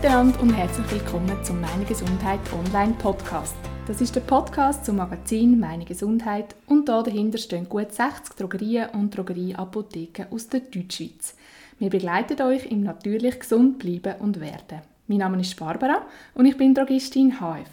[0.00, 3.56] miteinander und herzlich willkommen zum Meine Gesundheit Online Podcast.
[3.88, 8.90] Das ist der Podcast zum Magazin Meine Gesundheit und da dahinter stehen gut 60 Drogerien
[8.90, 11.34] und Drogerieapotheken aus der Deutschschweiz.
[11.80, 14.82] Wir begleiten euch im natürlich gesund bleiben und werden.
[15.08, 17.68] Mein Name ist Barbara und ich bin Drogistin HF.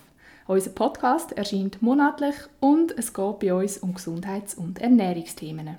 [0.48, 5.78] Unser Podcast erscheint monatlich und es geht bei uns um Gesundheits- und Ernährungsthemen.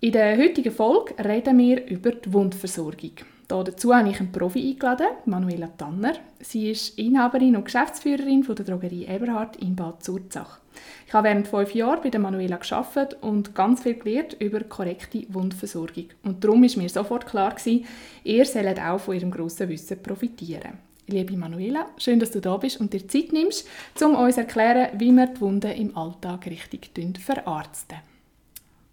[0.00, 3.12] In der heutigen Folge reden wir über die Wundversorgung.
[3.50, 6.12] Dazu habe ich einen Profi eingeladen, Manuela Tanner.
[6.38, 10.60] Sie ist Inhaberin und Geschäftsführerin der Drogerie Eberhard in Bad Zurzach.
[11.04, 15.26] Ich habe während fünf Jahren bei der Manuela geschafft und ganz viel gelernt über korrekte
[15.30, 16.10] Wundversorgung.
[16.22, 17.86] Und darum ist mir sofort klar gewesen,
[18.22, 20.78] ihr sollt auch von ihrem grossen Wissen profitieren.
[21.08, 23.66] Liebe Manuela, schön, dass du da bist und dir Zeit nimmst,
[24.00, 27.98] um uns zu erklären, wie wir die Wunden im Alltag richtig verarzten.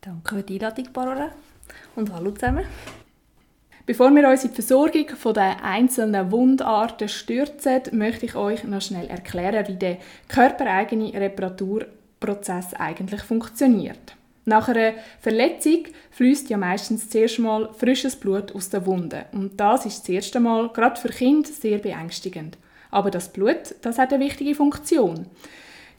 [0.01, 1.29] Danke für die Einladung, Barbara.
[1.95, 2.65] Und hallo zusammen.
[3.87, 9.07] Bevor wir uns in die Versorgung der einzelnen Wundarten stürzen, möchte ich euch noch schnell
[9.07, 14.17] erklären, wie der körpereigene Reparaturprozess eigentlich funktioniert.
[14.43, 19.23] Nach einer Verletzung fließt ja meistens zuerst mal frisches Blut aus der Wunde.
[19.31, 22.57] Und das ist das erste Mal, gerade für Kinder, sehr beängstigend.
[22.91, 25.27] Aber das Blut, das hat eine wichtige Funktion.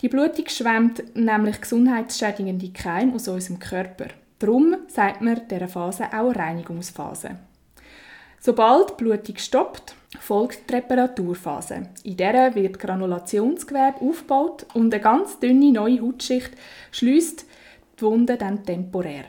[0.02, 4.08] Die Blutung schwemmt nämlich gesundheitsschädigende Keime aus unserem Körper.
[4.41, 7.47] Darum sagt man dieser Phase auch Reinigungsphase.
[8.41, 11.89] Sobald die Blutung stoppt, folgt die Reparaturphase.
[12.05, 16.53] In der wird Granulationsgewebe aufgebaut und eine ganz dünne neue Hautschicht
[16.92, 17.45] schließt
[17.98, 19.25] die Wunde dann temporär.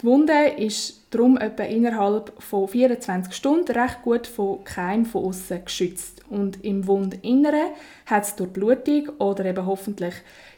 [0.00, 5.64] Die Wunde ist darum etwa innerhalb von 24 Stunden recht gut von Keim von außen
[5.64, 6.22] geschützt.
[6.30, 7.72] Und im Wundinneren
[8.06, 10.14] hat es durch Blutung oder eben hoffentlich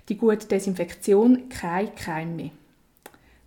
[0.08, 2.50] die gute Desinfektion kein Keim mehr.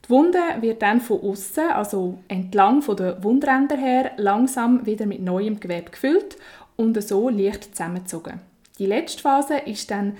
[0.05, 5.21] Die Wunde wird dann von außen, also entlang von der Wundränder her, langsam wieder mit
[5.21, 6.37] neuem Gewebe gefüllt
[6.75, 8.39] und so leicht zusammengezogen.
[8.77, 10.15] Die letzte Phase ist dann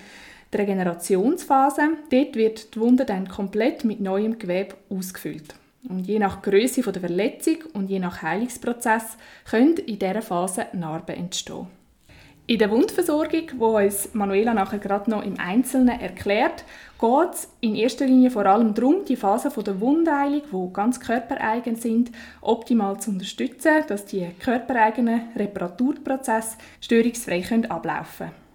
[0.52, 1.82] die Regenerationsphase.
[2.09, 5.54] Dort wird die Wunde dann komplett mit neuem Gewebe ausgefüllt.
[5.88, 9.18] Und je nach Größe der Verletzung und je nach Heilungsprozess
[9.48, 11.68] können in dieser Phase Narben entstehen.
[12.48, 16.64] In der Wundversorgung, wo uns Manuela nachher gerade noch im Einzelnen erklärt,
[17.02, 21.76] geht es in erster Linie vor allem darum, die Phasen der Wundheilung, die ganz körpereigen
[21.76, 22.12] sind,
[22.42, 28.46] optimal zu unterstützen, dass die körpereigenen Reparaturprozesse störungsfrei ablaufen können.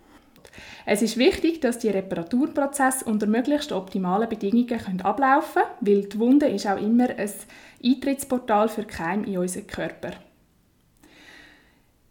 [0.87, 6.47] Es ist wichtig, dass die Reparaturprozesse unter möglichst optimalen Bedingungen ablaufen können, weil die Wunde
[6.47, 7.31] ist auch immer ein
[7.85, 10.13] Eintrittsportal für Keim in unseren Körper.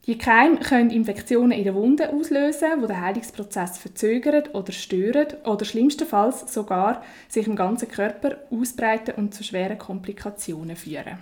[0.09, 5.63] Die Keime können Infektionen in der Wunde auslösen, die den Heilungsprozess verzögern oder stören oder
[5.65, 11.19] schlimmstenfalls sogar sich im ganzen Körper ausbreiten und zu schweren Komplikationen führen.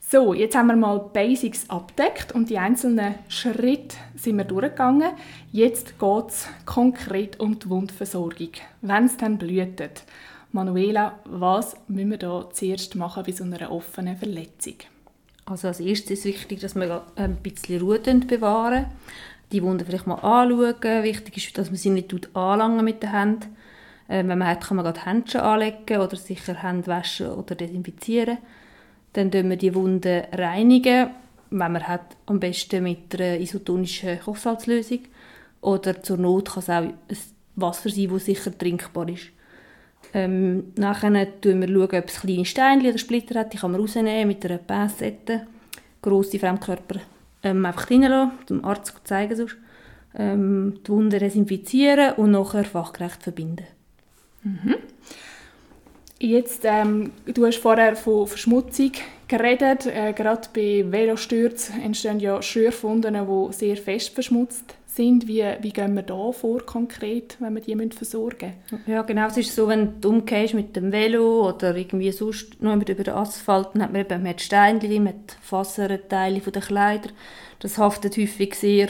[0.00, 5.12] So, jetzt haben wir mal Basics abdeckt und die einzelnen Schritte sind wir durchgegangen.
[5.50, 8.50] Jetzt geht es konkret um die Wundversorgung.
[8.82, 10.04] Wenn es dann blühtet.
[10.50, 14.76] Manuela, was müssen wir da zuerst machen bei so einer offenen Verletzung?
[15.44, 18.86] Also als erstes ist es wichtig, dass wir ein bisschen Ruhe bewahren.
[19.50, 21.02] Die Wunde vielleicht mal anschauen.
[21.02, 23.56] Wichtig ist, dass man sie nicht anlangen mit den Händen.
[24.08, 28.38] Ähm, wenn man hat, kann man gerade Händchen anlegen oder sicher Hände waschen oder desinfizieren.
[29.12, 31.10] Dann reinigen wir die Wunde reinigen,
[31.50, 35.00] wenn man hat, am besten mit einer isotonischen Kochsalzlösung.
[35.60, 36.94] Oder zur Not kann es auch ein
[37.56, 39.28] Wasser sein, das sicher trinkbar ist.
[40.14, 41.10] Ähm, nachher
[41.42, 43.52] schauen wir, ob es kleine Steine oder Splitter hat.
[43.52, 45.46] Die kann man rausnehmen mit einer Pinzette.
[46.02, 47.00] Grosse Fremdkörper
[47.42, 49.56] ähm, einfach reinlassen, dem Arzt zeigen sonst.
[50.14, 53.64] Ähm, die Wunde desinfizieren und nachher fachgerecht verbinden.
[54.42, 54.74] Mhm.
[56.18, 58.92] Jetzt, ähm, du hast vorher von Verschmutzung
[59.26, 59.86] geredet.
[59.86, 65.26] Äh, gerade bei Velostürzen entstehen ja Schürfwunden, die sehr fest verschmutzt sind.
[65.26, 68.84] Wie, wie gehen wir da vor konkret, wenn wir die versorgen müssen?
[68.86, 69.26] Ja, genau.
[69.26, 73.08] Es ist so, wenn du umgehst mit dem Velo oder irgendwie sonst noch über den
[73.14, 77.12] Asphalt, dann hat man eben man Steinchen, man hat Faserteile von den.
[77.58, 78.88] Das haftet häufig sehr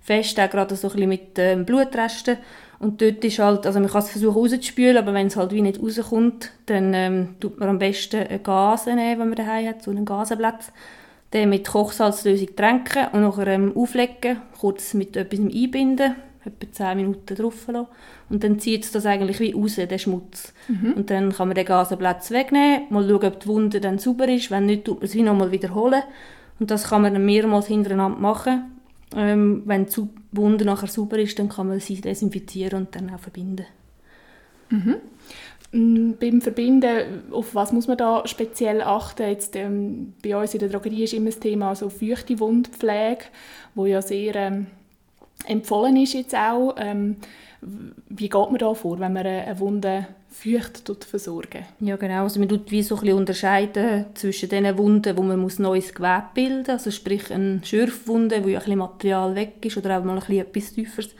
[0.00, 2.38] fest, auch gerade so ein mit ähm, Blutresten.
[2.78, 5.62] Und dort ist halt, also man kann es versuchen rauszuspülen, aber wenn es halt wie
[5.62, 9.92] nicht rauskommt, dann ähm, tut man am besten Gas nehmen, wenn man daheim hat, so
[9.92, 10.72] einen Gasenplatz
[11.32, 17.34] den mit Kochsalzlösung tränken und nachher ähm, auflegen, kurz mit etwas einbinden, etwa 10 Minuten
[17.34, 17.86] drauf lassen.
[18.28, 20.52] Und dann zieht es das eigentlich wie raus, den Schmutz.
[20.68, 20.94] Mhm.
[20.94, 24.50] Und dann kann man den Gasenplatz wegnehmen, mal schauen, ob die Wunde dann sauber ist.
[24.50, 26.02] Wenn nicht, tut man es wie nochmal wiederholen.
[26.58, 28.72] Und das kann man dann mehrmals hintereinander machen.
[29.14, 33.20] Ähm, wenn die Wunde nachher sauber ist, dann kann man sie desinfizieren und dann auch
[33.20, 33.66] verbinden.
[34.70, 34.96] Mhm.
[35.72, 39.26] Beim Verbinden, auf was muss man da speziell achten?
[39.26, 43.24] Jetzt, ähm, bei uns in der Drogerie ist immer das Thema so feuchte Wundpflege,
[43.74, 44.66] wo ja sehr ähm,
[45.46, 46.74] empfohlen ist jetzt auch.
[46.76, 47.16] Ähm,
[47.62, 52.48] wie geht man da vor, wenn man eine Wunde feucht versorgen Ja genau, also man
[52.48, 56.68] tut wie so ein unterscheiden zwischen den Wunden, wo man muss neues Gewebe bilden muss,
[56.68, 60.36] also sprich eine Schürfwunde, wo ja ein bisschen Material weg ist oder auch mal ein
[60.36, 61.14] etwas Tieferes.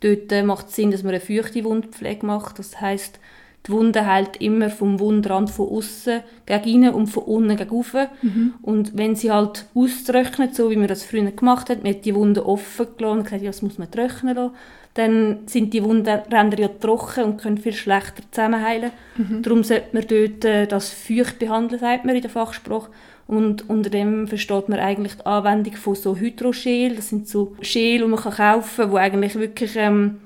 [0.00, 3.18] Dort äh, macht es Sinn, dass man eine feuchte Wundpflege macht, das heißt
[3.66, 8.06] die Wunde heilt immer vom Wundrand von außen gegen innen und von unten gegen oben.
[8.22, 8.54] Mhm.
[8.62, 12.14] Und wenn sie halt austrocknet, so wie man das früher gemacht hat, man hat die
[12.14, 14.54] Wunde offen gelassen und gesagt, ja, das muss man trocknen lassen,
[14.94, 18.92] dann sind die Wundränder ja trocken und können viel schlechter zusammenheilen.
[19.16, 19.42] Mhm.
[19.42, 22.90] Darum sollte man dort äh, das feucht behandeln, sagt man in der Fachsprache.
[23.26, 26.94] Und unter dem versteht man eigentlich die Anwendung von so Hydroschel.
[26.94, 30.18] Das sind so Schäl, die man kaufen kann, die eigentlich wirklich ähm,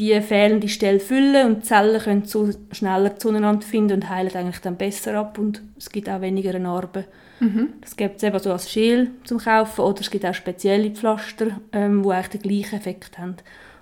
[0.00, 4.60] die fehlende Stelle füllen und die Zellen können so schneller zueinander finden und heilen eigentlich
[4.60, 7.04] dann besser ab und es gibt auch weniger Narben.
[7.38, 7.68] Mhm.
[7.82, 11.60] Das gibt es eben so als Schäl zum Kaufen oder es gibt auch spezielle Pflaster,
[11.72, 13.36] ähm, die eigentlich den gleichen Effekt haben.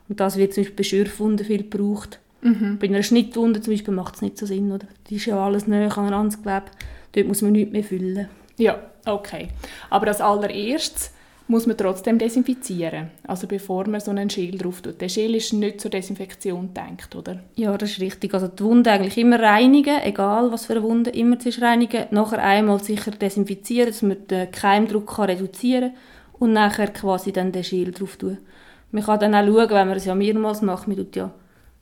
[0.08, 2.18] Und das wird zum Beispiel bei Schürfwunden viel gebraucht.
[2.40, 2.78] Mhm.
[2.80, 4.86] Bei einer Schnittwunde zum Beispiel macht es nicht so Sinn, oder?
[5.08, 6.66] Die ist ja alles näher aneinander Gewebe.
[7.12, 8.28] Dort muss man nichts mehr füllen.
[8.56, 9.48] Ja, okay.
[9.88, 11.12] Aber als allererstes
[11.48, 13.08] muss man trotzdem desinfizieren.
[13.26, 15.00] Also bevor man so einen Schäl drauf tut.
[15.00, 17.40] Der Schäl ist nicht zur Desinfektion gedacht, oder?
[17.56, 18.34] Ja, das ist richtig.
[18.34, 22.04] Also die Wunde eigentlich immer reinigen, egal was für eine Wunde, immer zuerst reinigen.
[22.10, 25.98] Nachher einmal sicher desinfizieren, dass man den Keimdruck reduzieren kann.
[26.38, 28.38] Und nachher quasi dann den Schäl drauf tun.
[28.92, 31.32] Man kann dann auch schauen, wenn man es ja mehrmals macht, man tut ja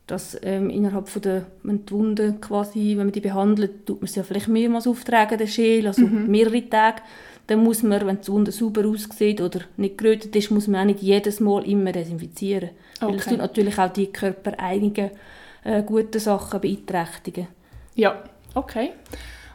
[0.07, 4.05] das ähm, innerhalb von der wenn die Wunde quasi, wenn man die behandelt, tut man
[4.05, 6.31] es ja vielleicht mehrmals auftragen, den Schäl, also mhm.
[6.31, 7.01] mehrere Tage
[7.47, 10.85] dann muss man, wenn die Wunde sauber aussieht oder nicht gerötet ist, muss man auch
[10.85, 12.71] nicht jedes Mal immer desinfizieren.
[12.99, 13.11] Okay.
[13.11, 15.11] Weil es tut natürlich auch die körpereigenen
[15.63, 17.47] äh, guten Sachen beeinträchtigen.
[17.95, 18.21] Ja,
[18.53, 18.91] okay.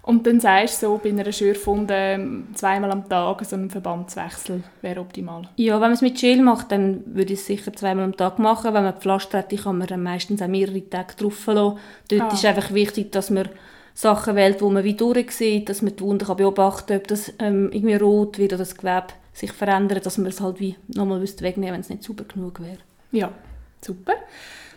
[0.04, 4.64] Und dann sagst du so, bei einer Schürfwunde ähm, zweimal am Tag so ein Verbandswechsel
[4.80, 5.48] wäre optimal?
[5.56, 8.40] Ja, wenn man es mit Gel macht, dann würde ich es sicher zweimal am Tag
[8.40, 8.74] machen.
[8.74, 11.78] Wenn man Pflaster hat, kann man dann meistens auch mehrere Tage drauf lassen.
[12.08, 12.32] Dort ah.
[12.32, 13.48] ist einfach wichtig, dass man
[13.94, 17.32] Sachen wählt, wo man wie durchsieht, dass man die Wunde kann beobachten kann, ob das
[17.38, 21.22] ähm, irgendwie rot wird oder das Gewebe sich verändert, dass man es halt wie nochmal
[21.22, 22.78] wegnehmen wenn es nicht sauber genug wäre.
[23.12, 23.32] Ja,
[23.80, 24.14] super.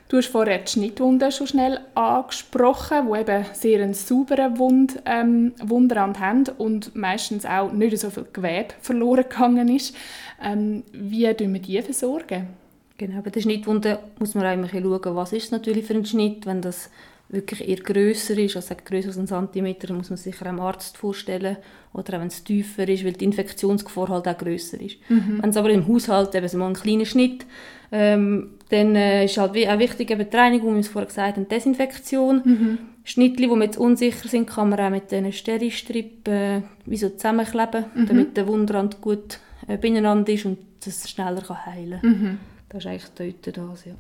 [0.08, 5.54] Du hast vorher die Schnittwunde schon schnell angesprochen, die eben sehr einen sauberen Wund, ähm,
[5.64, 9.96] Wundrand haben und meistens auch nicht so viel Gewebe verloren gegangen ist.
[10.42, 12.50] Ähm, wie tun wir die versorgen?
[12.98, 16.46] Genau, bei der Schnittwunde muss man eigentlich schauen, was ist es natürlich für ein Schnitt,
[16.46, 16.92] wenn das
[17.30, 21.58] wirklich eher grösser ist, also grösser als ein Zentimeter, muss man sich einem Arzt vorstellen.
[21.94, 24.98] Oder auch wenn es tiefer ist, weil die Infektionsgefahr halt auch grösser ist.
[25.10, 25.40] Mhm.
[25.42, 27.46] Wenn es aber im Haushalt eben so mal ein kleiner Schnitt,
[27.92, 31.38] ähm, dann äh, ist halt auch wichtig eben die Reinigung, wie wir es vorher gesagt
[31.38, 32.42] haben, Desinfektion.
[32.44, 32.78] Mhm.
[33.04, 37.10] Schnittli, die wir jetzt unsicher sind, kann man auch mit diesen Steristrip äh, wie so
[37.10, 38.06] zusammenkleben, mhm.
[38.08, 42.10] damit der Wundrand gut äh, beieinander ist und es schneller kann heilen kann.
[42.10, 42.40] Mhm.
[42.70, 43.94] Das ist eigentlich dort das, ja.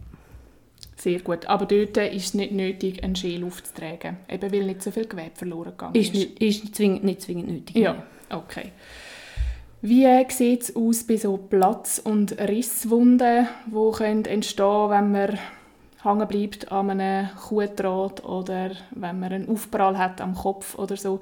[1.05, 1.45] Sehr gut.
[1.45, 5.35] Aber dort ist es nicht nötig, einen Schäl aufzutragen, eben weil nicht so viel Gewebe
[5.35, 6.07] verloren gegangen ist.
[6.07, 7.75] Ist nicht, ist nicht, zwingend, nicht zwingend nötig.
[7.75, 8.71] Ja, okay.
[9.83, 15.37] Wie sieht es aus bei so Platz- und Risswunden, die entstehen wenn man
[16.01, 21.19] hängen bleibt an einem Kuhdraht oder wenn man einen Aufprall hat am Kopf oder so.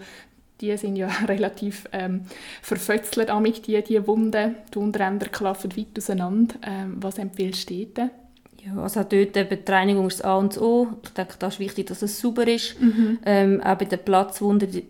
[0.61, 2.21] Die sind ja relativ ähm,
[2.61, 3.29] verfötzelt,
[3.67, 4.55] die, die Wunden.
[4.73, 6.55] Die Wundränder klaffen weit auseinander.
[6.65, 8.11] Ähm, was empfiehlst du dir?
[8.65, 10.87] Ja, also dort eben die Reinigung ist das A und O.
[11.03, 12.79] Ich denke, da ist wichtig, dass es sauber ist.
[12.79, 13.19] Mhm.
[13.25, 14.85] Ähm, auch bei den Platzwunden, die,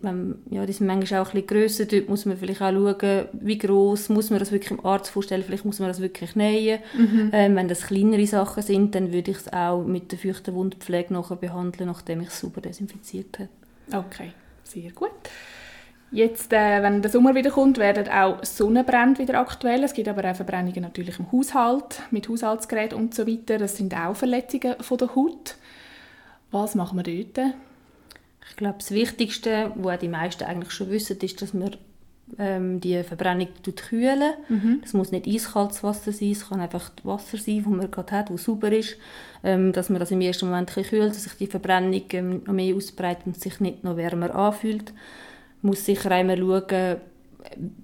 [0.54, 1.84] ja, die sind manchmal auch ein bisschen grösser.
[1.86, 5.42] Dort muss man vielleicht auch schauen, wie groß muss man das wirklich im Arzt vorstellen.
[5.42, 6.80] Vielleicht muss man das wirklich nähen.
[6.96, 7.30] Mhm.
[7.32, 11.12] Ähm, wenn das kleinere Sachen sind, dann würde ich es auch mit der feuchten Wundpflege
[11.12, 14.06] nachher behandeln, nachdem ich es sauber desinfiziert habe.
[14.06, 15.10] Okay, sehr gut.
[16.14, 19.82] Jetzt, äh, wenn der Sommer wieder kommt, werden auch Sonnenbrände wieder aktuell.
[19.82, 23.58] Es gibt aber auch Verbrennungen natürlich im Haushalt, mit Haushaltsgeräten und so weiter.
[23.58, 25.56] Das sind auch Verletzungen von der Haut.
[26.52, 27.52] Was machen wir dort?
[28.48, 31.76] Ich glaube, das Wichtigste, was die meisten eigentlich schon wissen, ist, dass man
[32.38, 34.78] ähm, die Verbrennung kühlen mhm.
[34.82, 38.30] Das muss nicht eiskaltes Wasser sein, es kann einfach Wasser sein, das man gerade hat,
[38.30, 38.98] das sauber ist.
[39.42, 42.76] Ähm, dass man das im ersten Moment kühlt, dass sich die Verbrennung ähm, noch mehr
[42.76, 44.92] ausbreitet und sich nicht noch wärmer anfühlt
[45.64, 47.00] muss sicher einmal schauen,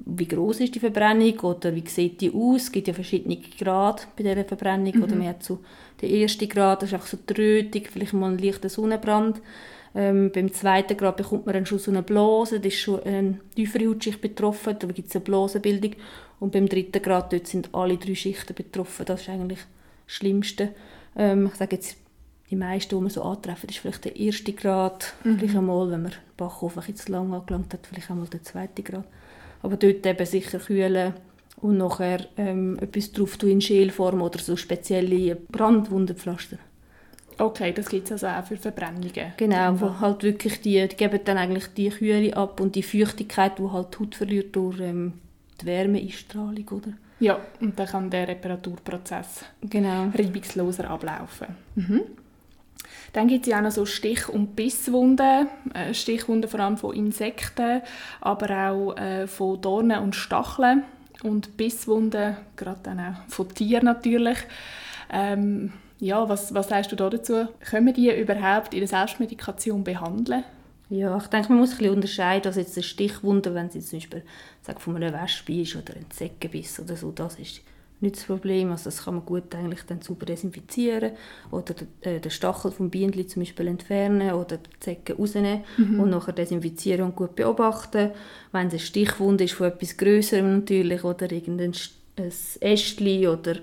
[0.07, 2.63] wie groß ist die Verbrennung oder wie sieht die aus.
[2.63, 4.97] Es gibt ja verschiedene Grade bei dieser Verbrennung.
[4.97, 5.03] Mhm.
[5.03, 5.59] Oder man hat so
[6.01, 9.41] den ersten Grad, das ist einfach so die Rötung, vielleicht mal ein leichter Sonnenbrand.
[9.95, 13.41] Ähm, beim zweiten Grad bekommt man dann schon so eine Blase, da ist schon eine
[13.57, 15.95] tiefere Hautschicht betroffen, da gibt es eine Blasenbildung.
[16.39, 19.59] Und beim dritten Grad dort sind alle drei Schichten betroffen, das ist eigentlich
[20.07, 20.71] das Schlimmste.
[21.17, 21.97] Ähm, ich sage jetzt
[22.51, 25.39] die meisten, die man so antreffen, ist vielleicht der erste Grad, mhm.
[25.39, 28.83] vielleicht einmal, wenn man den Backofen ein zu lange angelangt hat, vielleicht einmal der zweite
[28.83, 29.05] Grad.
[29.63, 31.15] Aber dort eben sicher kühlen
[31.61, 36.59] und nachher ähm, etwas drauf tun in Schälform oder so spezielle Brandwundenpflaster.
[37.39, 39.33] Okay, das gibt es also auch für Verbrennungen.
[39.37, 43.59] Genau, wo halt wirklich die, die geben dann eigentlich die Kühle ab und die Feuchtigkeit,
[43.59, 45.15] die halt die Haut verliert durch ähm,
[45.61, 46.93] die Wärmeeinstrahlung, oder?
[47.19, 50.11] Ja, und dann kann der Reparaturprozess genau.
[50.15, 51.49] reibungsloser ablaufen.
[51.77, 52.03] Mhm.
[53.13, 56.95] Dann gibt es ja auch noch so Stich- und Bisswunden, äh, Stichwunden vor allem von
[56.95, 57.83] Insekten,
[58.21, 60.85] aber auch äh, von Dornen und Stacheln
[61.23, 64.39] und Bisswunden, gerade dann auch von Tieren natürlich.
[65.13, 67.47] Ähm, ja, was, was sagst du da dazu?
[67.61, 70.45] Können wir die überhaupt in der Selbstmedikation behandeln?
[70.89, 74.01] Ja, ich denke, man muss ein bisschen unterscheiden, also jetzt eine Stichwunde, wenn sie zum
[74.01, 74.23] Beispiel
[74.63, 77.61] sag, von einer Wespe ist oder ein Zeckenbiss oder so, das ist
[78.01, 78.71] nicht das Problem.
[78.71, 81.13] Also das kann man gut eigentlich dann sauber desinfizieren
[81.51, 86.01] oder den, äh, den Stachel vom Bienen zum Beispiel entfernen oder die Zecke rausnehmen mhm.
[86.01, 88.11] und nachher desinfizieren und gut beobachten.
[88.53, 91.73] Wenn es eine Stichwunde ist von etwas Größerem natürlich oder irgendein
[92.61, 93.57] Ästchen oder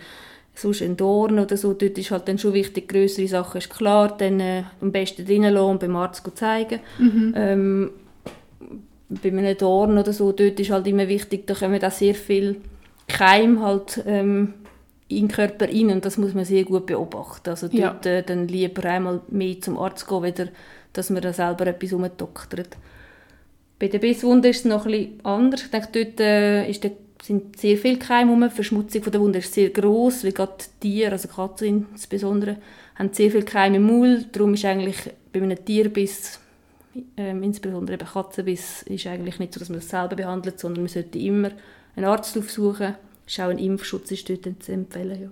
[0.54, 4.16] sonst ein Dorn oder so, dort ist halt dann schon wichtig, größere Sachen ist klar,
[4.18, 6.80] dann äh, am besten drinnen lassen und beim Arzt zeigen.
[6.98, 7.34] Mhm.
[7.36, 7.90] Ähm,
[9.10, 12.58] bei einem Dorn oder so, dort ist halt immer wichtig, da kommen auch sehr viel
[13.08, 14.54] Keim halt ähm,
[15.08, 17.50] in den Körper rein und das muss man sehr gut beobachten.
[17.50, 18.12] Also dort ja.
[18.12, 20.48] äh, dann lieber einmal mehr zum Arzt gehen, wieder,
[20.94, 22.78] dass man da selber etwas umdoktert.
[23.80, 25.64] Bei der Bisswunde ist es noch etwas anders.
[25.64, 28.44] Ich denke, dort äh, ist der, sind sehr viele Keime rum.
[28.44, 32.58] Die Verschmutzung von der Wunde ist sehr gross, weil gerade Tiere, also Katzen insbesondere,
[32.96, 34.26] haben sehr viele Keime im Maul.
[34.32, 34.98] Darum ist eigentlich
[35.32, 36.40] bei einem Tierbiss,
[37.16, 40.90] ähm, insbesondere bei Katzenbiss, ist eigentlich nicht so, dass man das selber behandelt, sondern man
[40.90, 41.52] sollte immer
[41.98, 42.96] einen Arzt aufsuchen.
[43.26, 45.22] Ist auch ein Impfschutz ist dort zu empfehlen.
[45.22, 45.30] Ja.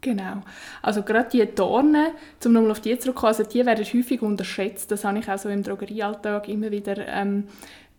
[0.00, 0.40] Genau.
[0.80, 2.12] Also gerade die Dornen,
[2.44, 4.90] um nochmal auf die zurückzukommen, also die werden häufig unterschätzt.
[4.90, 7.44] Das habe ich auch so im Drogeriealltag immer wieder ähm,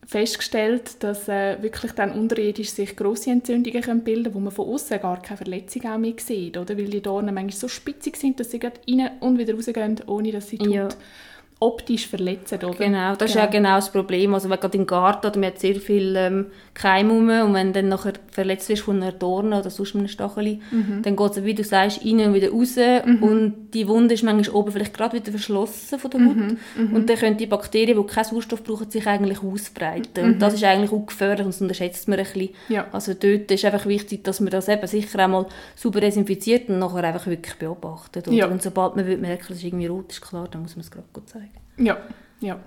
[0.08, 4.68] festgestellt, dass äh, wirklich dann unterirdisch sich grosse Entzündungen können bilden können, wo man von
[4.68, 6.76] außen gar keine Verletzung auch mehr sieht, oder?
[6.76, 10.50] Weil die Dornen manchmal so spitzig sind, dass sie rein und wieder rausgehen, ohne dass
[10.50, 10.90] sie die ja
[11.62, 12.74] optisch verletzen, oder?
[12.74, 13.26] Genau, das genau.
[13.26, 14.34] ist ja genau das Problem.
[14.34, 17.72] Also wenn gerade im Garten, oder man hat sehr viel ähm, Keim rum, und wenn
[17.72, 21.04] dann nachher verletzt wirst von einer Dorne oder sonst einem Stacheli, mhm.
[21.04, 23.24] dann geht es, wie du sagst, rein und wieder raus mhm.
[23.24, 26.58] und die Wunde ist manchmal oben vielleicht gerade wieder verschlossen von der Haut mhm.
[26.78, 26.96] mhm.
[26.96, 30.26] und dann können die Bakterien, die keinen Sauerstoff brauchen, sich eigentlich ausbreiten.
[30.26, 30.58] Und das mhm.
[30.58, 32.50] ist eigentlich auch gefährlich und das unterschätzt man ein bisschen.
[32.70, 32.88] Ja.
[32.92, 37.04] Also dort ist einfach wichtig, dass man das eben sicher einmal sauber desinfiziert und nachher
[37.04, 38.26] einfach wirklich beobachtet.
[38.32, 38.48] Ja.
[38.48, 41.06] Und sobald man merkt, dass es irgendwie rot ist, klar, dann muss man es gerade
[41.26, 41.51] zeigen.
[41.78, 41.98] Ja,
[42.40, 42.60] ja.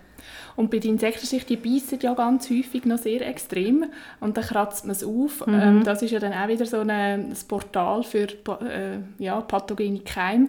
[0.56, 3.86] Und bei den Insekten, die beißen ja ganz häufig noch sehr extrem
[4.20, 5.46] und dann kratzt man es auf.
[5.46, 5.54] Mhm.
[5.54, 8.28] Ähm, das ist ja dann auch wieder so ein, ein Portal für
[8.60, 10.48] äh, ja, pathogene Keime.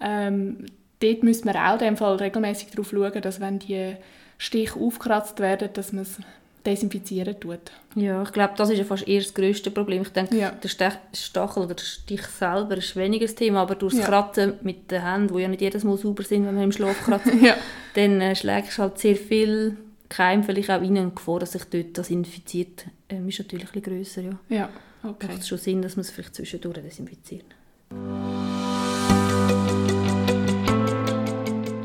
[0.00, 0.66] Ähm,
[1.00, 3.96] dort müssen wir auch in dem Fall regelmäßig darauf schauen, dass wenn die
[4.38, 6.18] Stiche aufgekratzt werden, dass man es
[6.64, 7.72] desinfizieren tut.
[7.94, 10.02] Ja, ich glaube, das ist ja fast eher das grösste Problem.
[10.02, 10.50] Ich denke, ja.
[10.50, 10.68] der
[11.12, 14.06] Stachel oder der Stich selber ist weniger das Thema, aber durch das ja.
[14.08, 17.04] Kratzen mit den Händen, die ja nicht jedes Mal sauber sind, wenn man im Schlaf
[17.04, 17.56] kratzt, ja.
[17.94, 19.76] dann äh, schlägt halt sehr viel
[20.08, 23.72] Keim vielleicht auch rein und Gefahr, dass sich dort das infiziert, äh, ist natürlich ein
[23.72, 24.22] bisschen grösser.
[24.22, 24.68] Ja, ja
[25.02, 25.28] okay.
[25.28, 27.46] Macht es schon Sinn, dass man es vielleicht zwischendurch desinfiziert.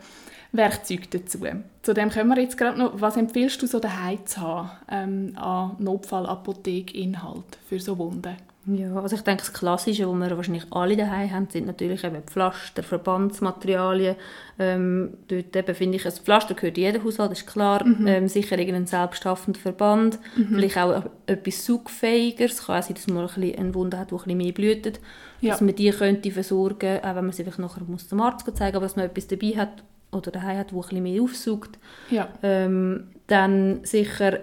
[0.53, 1.41] Werkzeug dazu.
[1.83, 5.77] Zudem können wir jetzt gerade noch, was empfiehlst du so daheim zu haben ähm, an
[5.79, 8.37] Notfallapothek-Inhalt für so Wunden?
[8.69, 12.23] Ja, also ich denke, das Klassische, was wir wahrscheinlich alle daheim haben, sind natürlich eben
[12.25, 14.17] Pflaster, Verbandsmaterialien.
[14.59, 17.87] Ähm, dort eben finde ich, ein Pflaster gehört jeder Haushalt, ist klar.
[17.87, 18.07] Mhm.
[18.09, 20.19] Ähm, sicher irgendein selbsthaftender Verband.
[20.37, 20.55] Mhm.
[20.57, 22.67] Vielleicht auch etwas Saugfähigeres.
[22.67, 25.01] Kann auch sein, dass man ein eine Wunde hat, die ein bisschen mehr blutet.
[25.41, 25.53] Ja.
[25.53, 28.77] Dass man die könnte versorgen, auch wenn man sie vielleicht nachher muss zum Arzt zeigen
[28.77, 31.79] aber dass man etwas dabei hat oder daheim hat, wo ein bisschen mehr aufsaugt.
[32.11, 32.29] Ja.
[32.43, 34.41] Ähm, dann sicher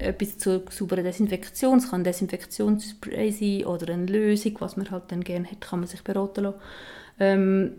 [0.00, 1.78] etwas zur sauberen Desinfektion.
[1.78, 5.80] Es kann ein Desinfektionsspray sein oder eine Lösung, was man halt dann gerne hat, kann
[5.80, 6.58] man sich beraten lassen.
[7.18, 7.72] Ähm,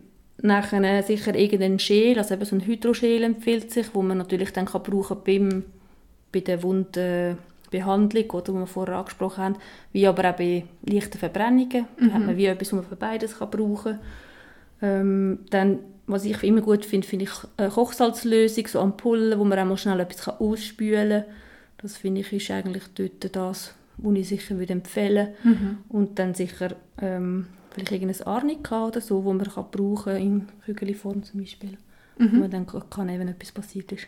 [0.44, 4.66] Nachher sicher irgendein Schäl, also eben so ein Hydroschäl empfiehlt sich, wo man natürlich dann
[4.66, 5.64] kann brauchen beim,
[6.32, 9.56] bei der Wundbehandlung, oder, die wir vorher angesprochen haben,
[9.92, 11.86] wie aber auch bei leichten Verbrennungen.
[12.00, 12.08] Mhm.
[12.08, 14.00] Da hat man wie etwas, was man für beides kann brauchen
[14.80, 15.00] kann.
[15.02, 19.60] Ähm, dann, was ich immer gut finde, finde ich eine Kochsalzlösung, so Ampullen, wo man
[19.60, 21.36] auch mal schnell etwas ausspülen kann.
[21.82, 25.56] Das finde ich ist eigentlich dort das, was ich sicher würde empfehlen würde.
[25.56, 25.78] Mhm.
[25.90, 31.24] Und dann sicher ähm, vielleicht irgendein Arnika oder so, wo man kann brauchen in Kügelform
[31.24, 31.78] zum Beispiel,
[32.18, 32.32] mhm.
[32.34, 34.08] wo man dann kann, wenn etwas passiert ist.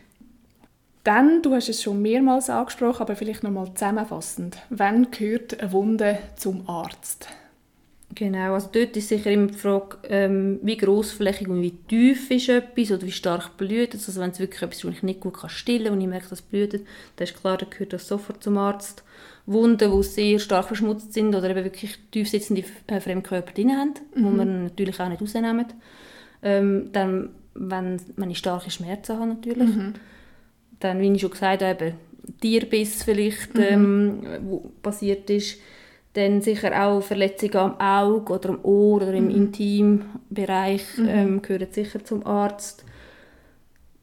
[1.04, 4.58] Dann, du hast es schon mehrmals angesprochen, aber vielleicht nochmal zusammenfassend.
[4.70, 7.28] Wann gehört eine Wunde zum Arzt?
[8.16, 12.50] Genau, also dort ist sicher immer die Frage, ähm, wie grossflächig und wie tief ist
[12.50, 14.08] etwas oder wie stark blüht es.
[14.08, 16.40] Also wenn es wirklich etwas ist, ich nicht gut stillen kann und ich merke, dass
[16.40, 16.84] es blüht, dann
[17.18, 19.04] ist klar, dann gehört das sofort zum Arzt.
[19.46, 23.94] Wunden, die sehr stark verschmutzt sind oder eben wirklich tief sitzende äh, Fremdkörper drin haben,
[24.16, 24.24] mhm.
[24.24, 25.66] die man natürlich auch nicht rausnehmen.
[26.42, 29.76] Ähm, dann, wenn, wenn ich starke Schmerzen habe natürlich.
[29.76, 29.94] Mhm.
[30.80, 31.94] Dann, wie ich schon gesagt habe,
[32.42, 33.64] Tierbiss vielleicht, mhm.
[33.64, 35.58] ähm, wo passiert ist.
[36.14, 39.32] Dann sicher auch Verletzungen am Auge oder am Ohr oder im mhm.
[39.32, 41.08] Intimbereich mhm.
[41.08, 42.86] ähm, gehören sicher zum Arzt.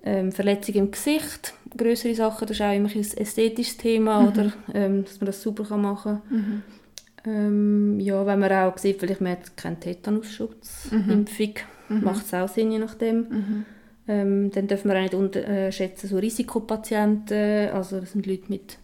[0.03, 4.29] Ähm, Verletzungen im Gesicht, größere Sachen, das ist auch immer ein ästhetisches Thema, mhm.
[4.29, 6.39] oder, ähm, dass man das super machen kann.
[6.39, 6.63] Mhm.
[7.27, 11.27] Ähm, ja, wenn man auch sieht, vielleicht man hat keinen Tetanusschutz, mhm.
[11.89, 12.05] Mhm.
[12.05, 13.17] macht es auch Sinn, je nachdem.
[13.19, 13.65] Mhm.
[14.09, 18.79] Ähm, dann dürfen wir auch nicht unterschätzen, so Risikopatienten, also das sind Leute mit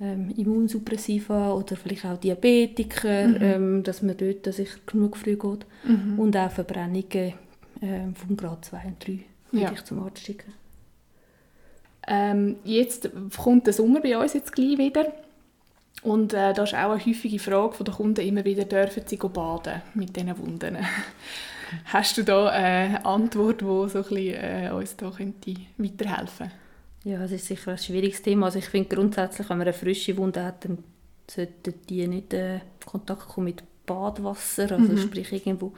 [0.00, 3.36] ähm, Immunsuppressiva oder vielleicht auch Diabetiker, mhm.
[3.40, 5.66] ähm, dass man dort sicher genug früh geht.
[5.84, 6.18] Mhm.
[6.18, 7.34] Und auch Verbrennungen
[7.82, 9.18] ähm, vom Grad 2 und 3
[9.50, 9.72] würde ja.
[9.72, 10.52] ich zum Arzt schicken.
[12.06, 15.12] Ähm, jetzt kommt der Sommer bei uns jetzt gleich wieder.
[16.02, 19.16] Und äh, da ist auch eine häufige Frage von den Kunden immer wieder, dürfen sie
[19.16, 20.78] baden mit diesen Wunden?
[21.86, 26.50] Hast du da eine Antwort, die so ein bisschen, äh, uns da könnte weiterhelfen
[27.04, 28.46] Ja, das ist sicher ein schwieriges Thema.
[28.46, 30.78] Also ich finde grundsätzlich, wenn man eine frische Wunde hat, dann
[31.30, 34.98] sollten die nicht in äh, Kontakt kommen mit Badwasser, also mhm.
[34.98, 35.72] sprich irgendwo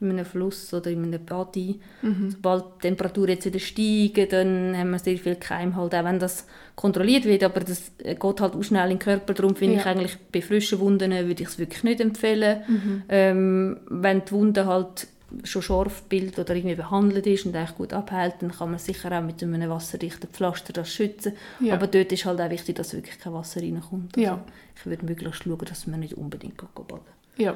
[0.00, 2.30] in einem Fluss oder in einem Bad Mhm.
[2.30, 6.18] Sobald die Temperaturen jetzt wieder steigen, dann haben wir sehr viel Keim, halt, auch wenn
[6.18, 9.80] das kontrolliert wird, aber das geht halt auch schnell in den Körper, darum finde ja.
[9.80, 12.62] ich eigentlich bei frischen Wunden würde ich es wirklich nicht empfehlen.
[12.66, 13.02] Mhm.
[13.08, 15.06] Ähm, wenn die Wunde halt
[15.44, 19.16] schon scharf bildet oder irgendwie behandelt ist und eigentlich gut abhält, dann kann man sicher
[19.16, 21.32] auch mit einem wasserdichten Pflaster das schützen.
[21.60, 21.74] Ja.
[21.74, 24.16] Aber dort ist halt auch wichtig, dass wirklich kein Wasser reinkommt.
[24.16, 24.44] Also ja.
[24.76, 27.00] Ich würde möglichst schauen, dass man nicht unbedingt baden
[27.36, 27.54] Ja.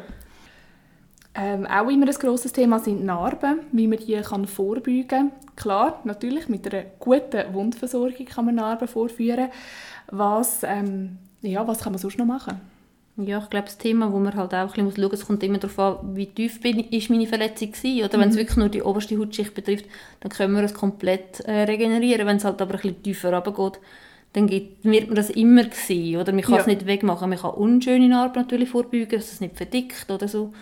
[1.35, 5.33] Ähm, auch immer ein grosses Thema sind Narben, wie man die kann vorbeugen kann.
[5.55, 9.51] Klar, natürlich, mit einer guten Wundversorgung kann man Narben vorführen.
[10.11, 12.61] Was, ähm, ja, was kann man sonst noch machen?
[13.19, 15.43] Ja, ich glaube, das Thema, wo man halt auch ein bisschen schauen muss, es kommt
[15.43, 18.05] immer darauf an, wie tief bin, ist meine Verletzung war.
[18.05, 18.23] Oder mhm.
[18.23, 19.87] wenn es wirklich nur die oberste Hautschicht betrifft,
[20.21, 22.27] dann können wir es komplett äh, regenerieren.
[22.27, 23.81] Wenn es halt aber ein bisschen tiefer runtergeht,
[24.35, 26.21] dann wird man das immer sehen.
[26.21, 26.61] Oder man kann ja.
[26.61, 27.31] es nicht wegmachen.
[27.31, 30.53] Man kann unschöne Narben natürlich vorbeugen, dass es nicht verdickt oder so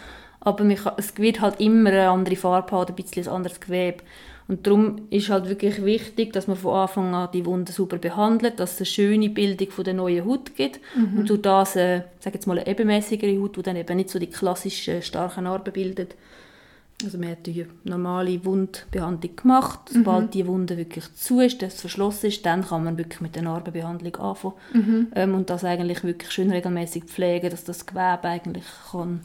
[0.45, 4.05] aber kann, es wird halt immer eine andere Farbe haben, ein bisschen ein anderes Gewebe.
[4.47, 8.61] Und darum ist halt wirklich wichtig, dass man von Anfang an die Wunde super behandelt,
[8.61, 11.21] dass es eine schöne Bildung von der neuen Haut gibt mhm.
[11.21, 14.19] und durch das, äh, sage jetzt mal, eine ebenmäßigere Haut, die dann eben nicht so
[14.19, 16.15] die klassischen starken Narben bildet.
[17.03, 19.81] Also man hat die normale Wundbehandlung gemacht.
[19.91, 20.31] Sobald mhm.
[20.31, 23.43] die Wunde wirklich zu ist, dass es verschlossen ist, dann kann man wirklich mit der
[23.43, 24.55] Narbenbehandlung anfangen.
[24.73, 25.07] Mhm.
[25.15, 29.21] Ähm, und das eigentlich wirklich schön regelmäßig pflegen, dass das Gewebe eigentlich kann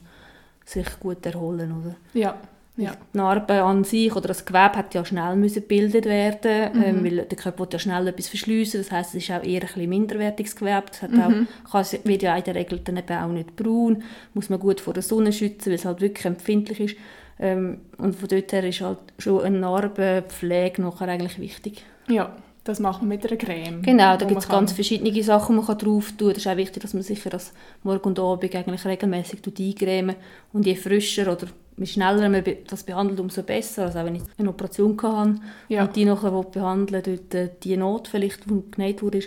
[0.65, 1.95] sich gut erholen, oder?
[2.13, 2.38] Ja.
[2.79, 2.95] Ja.
[3.13, 6.83] Die Narbe an sich oder das Gewebe hat ja schnell müssen gebildet werden, mhm.
[6.83, 8.79] ähm, weil der Körper ja schnell etwas verschliessen.
[8.79, 10.85] Das heißt, es ist auch eher ein bisschen minderwertiges Gewebe.
[10.87, 11.47] Das hat mhm.
[11.65, 14.03] auch, kann, wird ja in der Regel dann eben auch nicht braun.
[14.33, 16.95] Muss man gut vor der Sonne schützen, weil es halt wirklich empfindlich ist.
[17.37, 21.83] Ähm, und von dort her ist halt schon eine Narbenpflege nachher eigentlich wichtig.
[22.07, 22.33] Ja.
[22.65, 23.81] Das macht man mit einer Creme.
[23.81, 26.31] Genau, da gibt es ganz verschiedene Sachen, die man drauf tun kann.
[26.31, 27.51] Es ist auch wichtig, dass man sicher das
[27.83, 30.15] Morgen und Abend eigentlich regelmäßig eincremen
[30.53, 31.47] Und je frischer oder
[31.79, 33.85] je schneller man das behandelt, umso besser.
[33.85, 35.35] Also auch wenn ich eine Operation hatte
[35.69, 35.83] ja.
[35.83, 39.21] und die nachher behandeln dort äh, die Not vielleicht, die genäht wurde,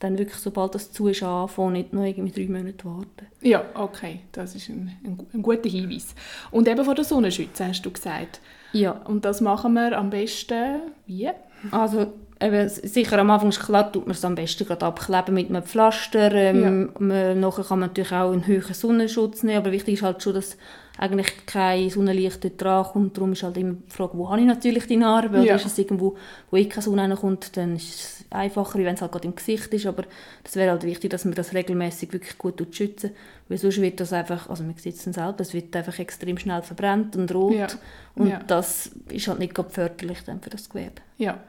[0.00, 3.26] dann wirklich, sobald das zu ist, anfangen, nicht noch irgendwie drei Monate warten.
[3.42, 6.14] Ja, okay, das ist ein, ein, ein guter Hinweis.
[6.50, 8.40] Und eben vor der Sonne schützen, hast du gesagt.
[8.72, 8.92] Ja.
[8.92, 11.28] Und das machen wir am besten wie?
[11.70, 15.50] Also eben, sicher am Anfang ist klar, tut man es am besten gerade abkleben mit
[15.50, 16.32] einem Pflaster.
[16.32, 17.00] Ähm, ja.
[17.00, 20.34] man, nachher kann man natürlich auch einen höheren Sonnenschutz nehmen, aber wichtig ist halt schon,
[20.34, 20.56] dass
[21.00, 23.16] eigentlich kein Sonnenlicht dort dran kommt.
[23.16, 25.40] Darum ist halt immer die Frage, wo habe ich natürlich die Narbe?
[25.40, 26.16] Oder ist es irgendwo,
[26.50, 29.72] wo eh keine Sonne reinkommt, dann ist es einfacher, wenn es halt gerade im Gesicht
[29.72, 29.86] ist.
[29.86, 30.04] Aber
[30.44, 33.12] das wäre halt wichtig, dass man das regelmäßig wirklich gut schützen
[33.50, 36.38] weil sonst wird das einfach, also man sieht es dann selber, es wird einfach extrem
[36.38, 37.52] schnell verbrannt und rot.
[37.52, 37.66] Ja.
[38.14, 38.40] Und ja.
[38.46, 41.02] das ist halt nicht förderlich dann für das Gewebe.
[41.18, 41.40] Ja,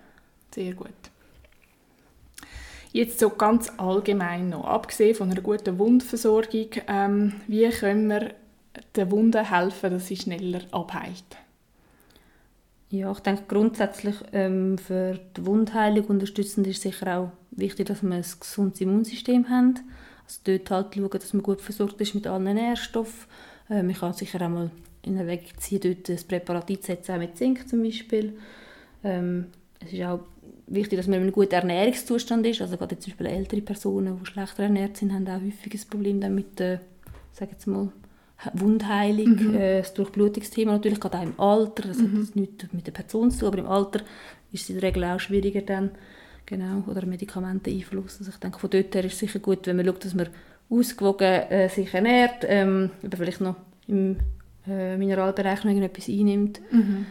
[0.53, 0.89] sehr gut.
[2.91, 8.31] Jetzt so ganz allgemein noch, abgesehen von einer guten Wundversorgung, ähm, wie können wir
[8.95, 11.37] den Wunden helfen, dass sie schneller abheilt?
[12.89, 18.13] Ja, ich denke grundsätzlich ähm, für die Wundheilung unterstützend ist sicher auch wichtig, dass wir
[18.13, 19.79] ein gesundes Immunsystem haben.
[20.25, 23.27] Also dort halt schauen, dass man gut versorgt ist mit allen Nährstoffen.
[23.69, 24.71] Äh, man kann sicher auch mal
[25.03, 28.37] in Weg ziehen, dort ein Präparat einzusetzen, auch mit Zink zum Beispiel.
[29.05, 29.47] Ähm,
[29.79, 30.19] es ist auch
[30.67, 32.61] wichtig, dass man in einem guten Ernährungszustand ist.
[32.61, 36.35] Also gerade zum Beispiel ältere Personen, die schlechter ernährt sind, haben auch häufig ein Problem
[36.35, 36.81] mit der,
[37.31, 37.89] sage jetzt mal,
[38.53, 39.55] Wundheilung, mhm.
[39.55, 42.27] äh, das Durchblutungsthema natürlich, gerade auch im Alter, das mhm.
[42.27, 44.01] hat nichts mit der Person zu tun, aber im Alter
[44.51, 45.91] ist es in der Regel auch schwieriger dann,
[46.45, 48.19] genau, oder Medikamenteneinfluss.
[48.19, 50.29] Also ich denke, von dort her ist es sicher gut, wenn man schaut, dass man
[50.69, 53.55] ausgewogen äh, sich ernährt, ähm, oder vielleicht noch
[53.87, 54.17] im
[54.67, 56.61] äh, Mineralbereich noch irgendetwas einnimmt.
[56.71, 57.05] Mhm.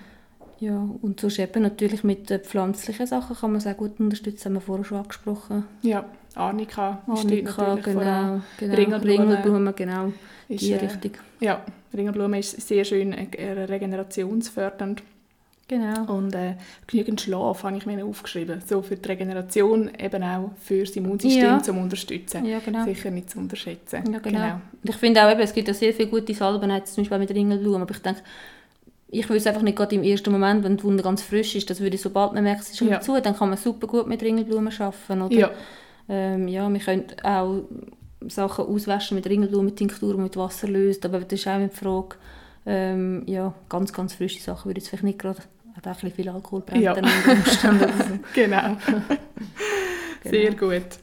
[0.61, 4.47] Ja, und sonst eben natürlich mit äh, pflanzlichen Sachen kann man es auch gut unterstützen,
[4.47, 5.65] haben wir vorher schon angesprochen.
[5.81, 8.77] Ja, Arnika, Arnika genau, genau.
[8.77, 10.13] Ringelblume, Ringelblume, genau,
[10.49, 11.13] ist, die äh, Richtung.
[11.41, 15.03] Ja, Ringelblume ist sehr schön äh, regenerationsfördernd.
[15.67, 16.13] Genau.
[16.13, 16.57] Und äh,
[16.89, 18.61] genügend Schlaf habe ich mir aufgeschrieben.
[18.67, 21.63] So für die Regeneration, eben auch für das Immunsystem ja.
[21.63, 22.45] zu unterstützen.
[22.45, 22.85] Ja, genau.
[22.85, 24.13] Sicher nicht zu unterschätzen.
[24.13, 24.39] Ja, genau.
[24.41, 24.61] genau.
[24.83, 27.83] Ich finde auch, eben, es gibt ja sehr viele gute Salben, zum Beispiel mit Ringelblumen,
[27.83, 28.21] aber ich denke,
[29.13, 31.69] ich will es einfach nicht gerade im ersten Moment, wenn die Wunde ganz frisch ist,
[31.69, 33.01] das würde ich, sobald man merkt, es ist ja.
[33.01, 35.23] zu, dann kann man super gut mit Ringelblumen arbeiten.
[35.23, 35.35] Oder?
[35.35, 35.51] Ja.
[36.09, 37.63] Ähm, ja, wir können auch
[38.29, 42.17] Sachen auswaschen mit Ringelblumen-Tinktur, mit Wasser löst, aber das ist auch eine Frage,
[42.67, 45.41] ähm, ja, ganz, ganz frische Sachen würde ich vielleicht nicht gerade,
[45.75, 46.95] hat auch ein viel Alkohol brennt ja.
[48.35, 48.77] genau.
[50.25, 50.73] Sehr genau.
[50.73, 50.99] gut.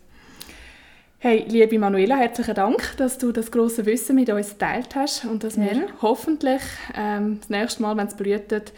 [1.20, 5.44] Hey, liebe Manuela, herzlichen Dank, dass du das große Wissen mit uns geteilt hast und
[5.44, 5.64] dass ja.
[5.64, 6.62] wir hoffentlich
[6.96, 8.72] ähm, das nächste Mal, wenn es blutet,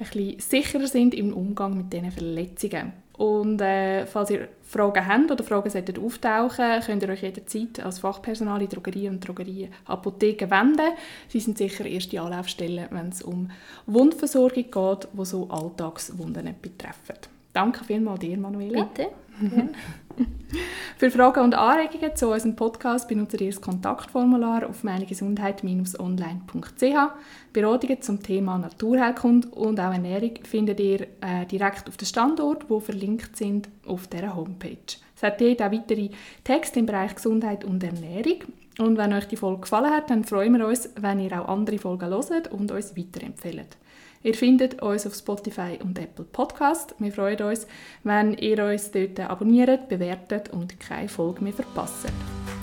[0.00, 2.94] ein bisschen sicherer sind im Umgang mit diesen Verletzungen.
[3.12, 8.00] Und äh, falls ihr Fragen habt oder Fragen sollten auftauchen, könnt ihr euch jederzeit als
[8.00, 10.94] Fachpersonal in Drogerien und Drogerien Apotheken wenden.
[11.28, 13.52] Sie sind sicher erste Anlaufstellen, wenn es um
[13.86, 17.33] Wundversorgung geht, die so Alltagswunden betreffen.
[17.54, 18.84] Danke vielmals dir, Manuela.
[18.84, 19.10] Bitte.
[20.98, 26.96] Für Fragen und Anregungen zu unserem Podcast benutzt ihr das Kontaktformular auf meinegesundheit-online.ch.
[27.52, 32.80] Beratungen zum Thema Naturheilkunde und auch Ernährung findet ihr äh, direkt auf dem Standort, wo
[32.80, 34.76] verlinkt sind auf dieser Homepage.
[35.16, 36.10] Es hat dort auch weitere
[36.42, 38.40] Texte im Bereich Gesundheit und Ernährung.
[38.78, 41.78] Und wenn euch die Folge gefallen hat, dann freuen wir uns, wenn ihr auch andere
[41.78, 43.76] Folgen hört und uns weiterempfehlt.
[44.24, 46.94] Ihr findet uns auf Spotify und Apple Podcast.
[46.98, 47.66] Wir freuen uns,
[48.04, 52.06] wenn ihr uns dort abonniert, bewertet und keine Folge mehr verpasst.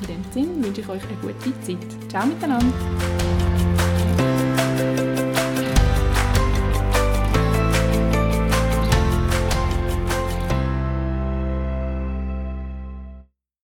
[0.02, 1.78] In diesem Sinne wünsche ich euch eine gute Zeit.
[2.10, 2.74] Ciao miteinander!